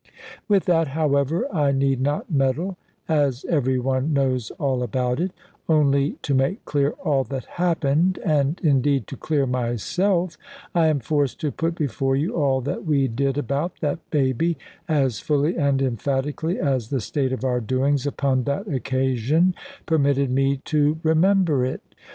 With 0.47 0.65
that, 0.65 0.87
however, 0.97 1.45
I 1.53 1.71
need 1.71 2.01
not 2.01 2.31
meddle, 2.31 2.75
as 3.07 3.45
every 3.47 3.77
one 3.77 4.13
knows 4.13 4.49
all 4.57 4.81
about 4.81 5.19
it; 5.19 5.29
only, 5.69 6.17
to 6.23 6.33
make 6.33 6.65
clear 6.65 6.93
all 7.05 7.23
that 7.25 7.45
happened, 7.45 8.17
and, 8.25 8.59
indeed, 8.63 9.05
to 9.05 9.15
clear 9.15 9.45
myself, 9.45 10.39
I 10.73 10.87
am 10.87 11.01
forced 11.01 11.39
to 11.41 11.51
put 11.51 11.75
before 11.75 12.15
you 12.15 12.33
all 12.35 12.61
that 12.61 12.83
we 12.83 13.07
did 13.09 13.37
about 13.37 13.79
that 13.81 13.99
baby, 14.09 14.57
as 14.87 15.19
fully 15.19 15.55
and 15.55 15.79
emphatically 15.83 16.57
as 16.59 16.89
the 16.89 16.99
state 16.99 17.31
of 17.31 17.43
our 17.43 17.61
doings 17.61 18.07
upon 18.07 18.45
that 18.45 18.67
occasion 18.67 19.53
permitted 19.85 20.31
me 20.31 20.57
to 20.65 20.97
remember 21.03 21.63
it. 21.63 21.81